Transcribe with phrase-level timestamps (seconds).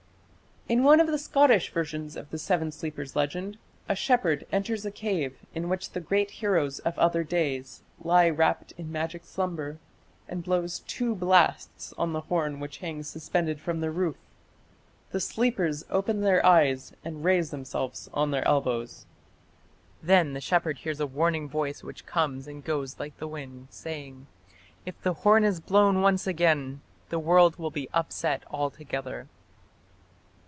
[0.69, 3.57] In one of the Scottish versions of the Seven Sleepers legend
[3.89, 8.71] a shepherd enters a cave, in which the great heroes of other days lie wrapped
[8.77, 9.79] in magic slumber,
[10.29, 14.15] and blows two blasts on the horn which hangs suspended from the roof.
[15.11, 19.05] The sleepers open their eyes and raise themselves on their elbows.
[20.01, 24.25] Then the shepherd hears a warning voice which comes and goes like the wind, saying:
[24.85, 26.79] "If the horn is blown once again,
[27.09, 29.27] the world will be upset altogether".